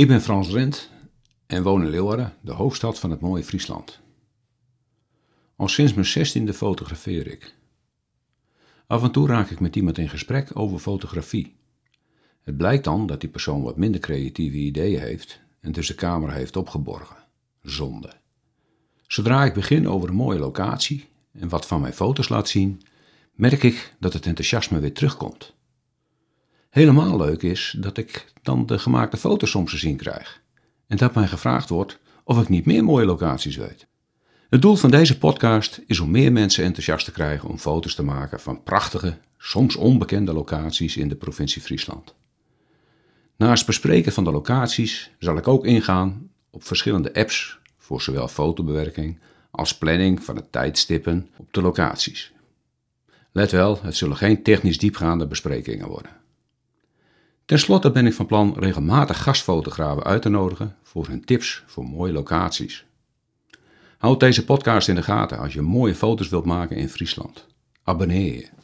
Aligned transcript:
Ik 0.00 0.08
ben 0.08 0.20
Frans 0.20 0.48
Rent 0.48 0.90
en 1.46 1.62
woon 1.62 1.82
in 1.82 1.90
Leeuwarden, 1.90 2.34
de 2.40 2.52
hoofdstad 2.52 2.98
van 2.98 3.10
het 3.10 3.20
mooie 3.20 3.44
Friesland. 3.44 4.00
Al 5.56 5.68
sinds 5.68 5.94
mijn 5.94 6.06
zestiende 6.06 6.54
fotografeer 6.54 7.26
ik. 7.26 7.54
Af 8.86 9.02
en 9.02 9.10
toe 9.10 9.26
raak 9.26 9.50
ik 9.50 9.60
met 9.60 9.76
iemand 9.76 9.98
in 9.98 10.08
gesprek 10.08 10.50
over 10.58 10.78
fotografie. 10.78 11.56
Het 12.42 12.56
blijkt 12.56 12.84
dan 12.84 13.06
dat 13.06 13.20
die 13.20 13.30
persoon 13.30 13.62
wat 13.62 13.76
minder 13.76 14.00
creatieve 14.00 14.56
ideeën 14.56 15.00
heeft 15.00 15.40
en 15.60 15.72
dus 15.72 15.86
de 15.86 15.94
camera 15.94 16.32
heeft 16.32 16.56
opgeborgen. 16.56 17.16
Zonde. 17.62 18.12
Zodra 19.06 19.44
ik 19.44 19.54
begin 19.54 19.88
over 19.88 20.08
een 20.08 20.14
mooie 20.14 20.38
locatie 20.38 21.08
en 21.32 21.48
wat 21.48 21.66
van 21.66 21.80
mijn 21.80 21.94
foto's 21.94 22.28
laat 22.28 22.48
zien, 22.48 22.82
merk 23.34 23.62
ik 23.62 23.94
dat 23.98 24.12
het 24.12 24.26
enthousiasme 24.26 24.80
weer 24.80 24.94
terugkomt. 24.94 25.54
Helemaal 26.70 27.16
leuk 27.16 27.42
is 27.42 27.76
dat 27.78 27.96
ik 27.96 28.32
dan 28.42 28.66
de 28.66 28.78
gemaakte 28.78 29.16
foto's 29.16 29.50
soms 29.50 29.70
te 29.70 29.78
zien 29.78 29.96
krijg 29.96 30.40
en 30.86 30.96
dat 30.96 31.14
mij 31.14 31.26
gevraagd 31.26 31.68
wordt 31.68 31.98
of 32.24 32.40
ik 32.40 32.48
niet 32.48 32.66
meer 32.66 32.84
mooie 32.84 33.04
locaties 33.06 33.56
weet. 33.56 33.86
Het 34.48 34.62
doel 34.62 34.76
van 34.76 34.90
deze 34.90 35.18
podcast 35.18 35.80
is 35.86 36.00
om 36.00 36.10
meer 36.10 36.32
mensen 36.32 36.64
enthousiast 36.64 37.04
te 37.04 37.12
krijgen 37.12 37.48
om 37.48 37.58
foto's 37.58 37.94
te 37.94 38.02
maken 38.02 38.40
van 38.40 38.62
prachtige, 38.62 39.18
soms 39.38 39.76
onbekende 39.76 40.32
locaties 40.32 40.96
in 40.96 41.08
de 41.08 41.16
provincie 41.16 41.62
Friesland. 41.62 42.14
Naast 43.36 43.66
bespreken 43.66 44.12
van 44.12 44.24
de 44.24 44.30
locaties 44.30 45.10
zal 45.18 45.36
ik 45.36 45.48
ook 45.48 45.64
ingaan 45.64 46.30
op 46.50 46.64
verschillende 46.64 47.14
apps 47.14 47.58
voor 47.76 48.02
zowel 48.02 48.28
fotobewerking 48.28 49.18
als 49.50 49.78
planning 49.78 50.24
van 50.24 50.36
het 50.36 50.52
tijdstippen 50.52 51.28
op 51.36 51.52
de 51.52 51.62
locaties. 51.62 52.32
Let 53.32 53.50
wel, 53.50 53.78
het 53.82 53.96
zullen 53.96 54.16
geen 54.16 54.42
technisch 54.42 54.78
diepgaande 54.78 55.26
besprekingen 55.26 55.88
worden. 55.88 56.19
Ten 57.50 57.58
slotte 57.58 57.90
ben 57.90 58.06
ik 58.06 58.12
van 58.14 58.26
plan 58.26 58.54
regelmatig 58.58 59.22
gastfotografen 59.22 60.04
uit 60.04 60.22
te 60.22 60.28
nodigen 60.28 60.76
voor 60.82 61.06
hun 61.06 61.24
tips 61.24 61.62
voor 61.66 61.84
mooie 61.84 62.12
locaties. 62.12 62.84
Houd 63.98 64.20
deze 64.20 64.44
podcast 64.44 64.88
in 64.88 64.94
de 64.94 65.02
gaten 65.02 65.38
als 65.38 65.52
je 65.52 65.60
mooie 65.60 65.94
foto's 65.94 66.28
wilt 66.28 66.44
maken 66.44 66.76
in 66.76 66.88
Friesland. 66.88 67.46
Abonneer 67.84 68.34
je. 68.34 68.59